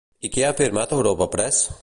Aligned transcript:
I 0.29 0.31
què 0.35 0.45
ha 0.47 0.53
afirmat 0.55 0.97
Europa 0.99 1.29
Press? 1.37 1.63